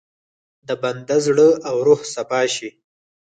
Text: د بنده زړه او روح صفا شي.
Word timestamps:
د 0.67 0.69
بنده 0.81 1.17
زړه 1.25 1.47
او 1.69 1.75
روح 1.87 2.01
صفا 2.13 2.41
شي. 2.55 2.69